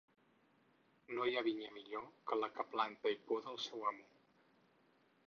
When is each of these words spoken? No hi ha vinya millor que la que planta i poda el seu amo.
No 1.17 1.27
hi 1.31 1.35
ha 1.35 1.43
vinya 1.49 1.69
millor 1.75 2.07
que 2.31 2.39
la 2.39 2.49
que 2.55 2.65
planta 2.71 3.13
i 3.17 3.21
poda 3.29 3.53
el 3.55 3.61
seu 3.67 3.85
amo. 3.91 4.09